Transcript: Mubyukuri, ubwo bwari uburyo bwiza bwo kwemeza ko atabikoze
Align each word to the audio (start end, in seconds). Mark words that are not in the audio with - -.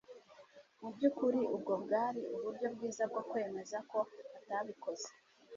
Mubyukuri, 0.81 1.39
ubwo 1.55 1.73
bwari 1.83 2.21
uburyo 2.35 2.67
bwiza 2.73 3.03
bwo 3.11 3.21
kwemeza 3.29 3.77
ko 3.91 3.99
atabikoze 4.37 5.07